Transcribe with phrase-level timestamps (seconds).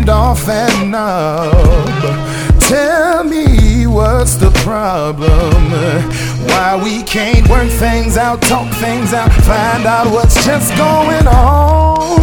[0.00, 2.60] standoff and nub.
[2.60, 5.30] Tell me what's the problem?
[6.48, 12.20] Why we can't work things out, talk things out, find out what's just going on.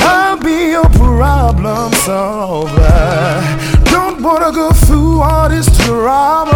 [0.00, 3.42] I'll be your problem solver.
[3.84, 6.52] Don't wanna go through all this drama.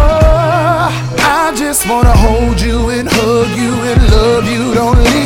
[1.19, 4.73] I just wanna hold you and hug you and love you.
[4.73, 5.20] Don't leave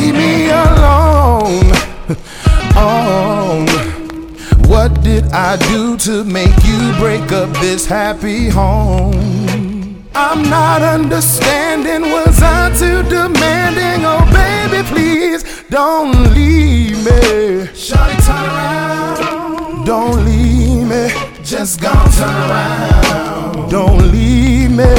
[5.32, 10.04] I do to make you break up this happy home?
[10.14, 12.02] I'm not understanding.
[12.10, 14.04] Was I too demanding?
[14.04, 17.66] Oh, baby, please don't leave me.
[17.74, 19.84] Shawty, turn around.
[19.84, 21.10] Don't leave me.
[21.44, 23.70] Just gon' turn around.
[23.70, 24.94] Don't leave me.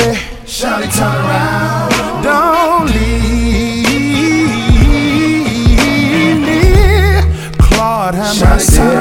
[0.45, 2.23] Shawty, turn around.
[2.23, 3.27] Don't leave
[6.39, 6.67] me.
[7.77, 8.96] Lord, have mercy.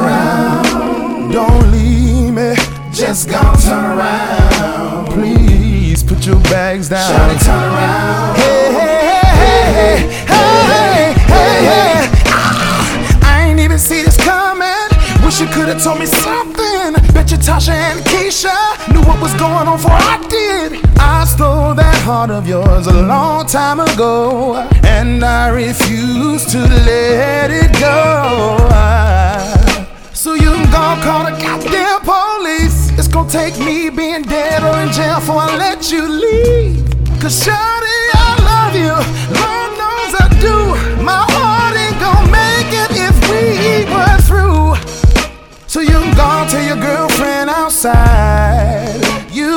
[3.25, 5.07] Gon' turn around.
[5.07, 7.01] Please put your bags down.
[7.11, 8.37] Shawty, turn around.
[8.37, 8.97] Hey, hey,
[9.41, 12.09] hey, hey, hey, hey, hey.
[13.23, 14.67] I ain't even see this coming.
[15.25, 16.93] Wish you could've told me something.
[17.15, 18.55] Bet you Tasha and Keisha
[18.93, 20.85] knew what was going on before I did.
[20.99, 27.51] I stole that heart of yours a long time ago, and I refuse to let
[27.51, 28.59] it go.
[30.13, 31.65] So you can go call the goddamn police.
[31.65, 31.96] It's gonna
[33.37, 36.77] take me being dead or in jail before I let you leave.
[37.21, 38.97] Cause shawty, I love you.
[39.41, 40.57] Lord knows I do.
[41.11, 43.45] My heart ain't gonna make it if we
[43.95, 44.69] were through.
[45.67, 49.03] So you can go tell your girlfriend outside.
[49.31, 49.53] You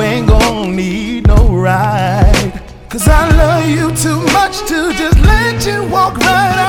[0.00, 2.62] ain't gonna need no ride.
[2.88, 6.59] Cause I love you too much to just let you walk right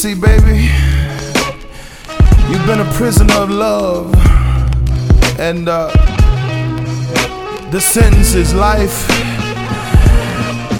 [0.00, 0.70] see, baby,
[2.48, 4.10] you've been a prisoner of love,
[5.38, 5.90] and uh,
[7.70, 9.06] the sentence is life.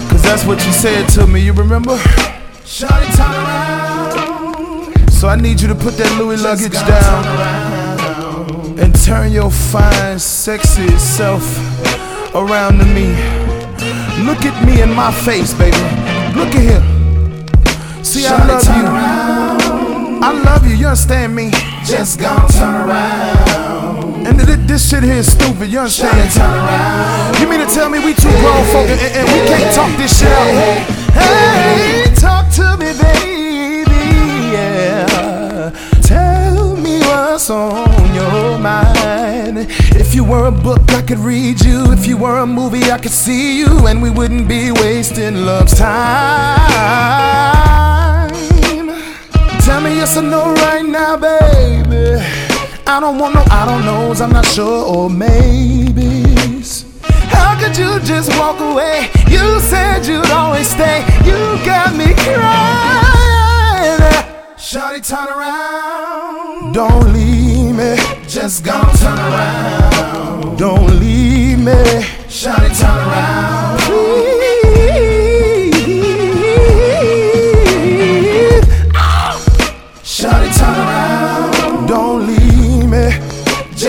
[0.09, 1.97] Cause that's what you said to me, you remember?
[2.65, 5.11] Shawty, turn around.
[5.11, 7.23] So I need you to put that Louis Just luggage down
[8.33, 11.45] turn and turn your fine, sexy self
[12.33, 13.09] around to me.
[14.25, 16.00] Look at me in my face, baby.
[20.91, 21.49] Understand me?
[21.85, 24.27] Just gon' turn around.
[24.27, 25.69] And th- this shit here is stupid.
[25.71, 26.29] You understand?
[26.33, 27.39] turn around.
[27.39, 29.89] You mean to tell me we two grown folk and, and- and we can't talk
[29.97, 30.51] this shit out?
[31.15, 34.51] Hey, talk to me, baby.
[34.51, 35.71] Yeah.
[36.03, 39.67] Tell me what's on your mind.
[39.95, 41.89] If you were a book, I could read you.
[41.93, 43.87] If you were a movie, I could see you.
[43.87, 46.59] And we wouldn't be wasting love's time.
[49.71, 52.21] Tell me yes or no right now, baby.
[52.85, 56.83] I don't want no I don't knows, I'm not sure, or maybes.
[57.31, 59.09] How could you just walk away?
[59.29, 61.05] You said you'd always stay.
[61.23, 64.01] You got me crying.
[64.57, 66.73] Shawty, turn around.
[66.73, 67.95] Don't leave me.
[68.27, 70.57] Just gonna turn around.
[70.57, 71.81] Don't leave me.
[72.27, 73.79] Shawty, turn around.
[73.79, 74.40] Please.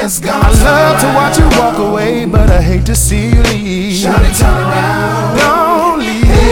[0.02, 3.40] Just gon' I love to watch you walk away, but I hate to see you
[3.44, 4.04] leave.
[4.04, 5.38] Shawty, turn around.
[5.38, 6.42] Don't leave.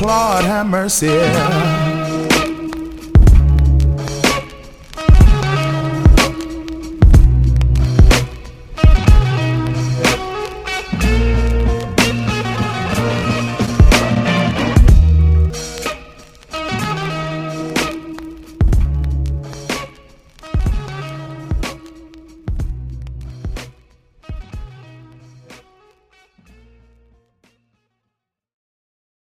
[0.00, 1.08] Lord, have mercy.